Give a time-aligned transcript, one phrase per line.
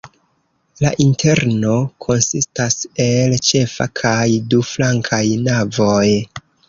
[0.83, 1.73] La interno
[2.05, 6.05] konsistas el ĉefa kaj du flankaj navoj.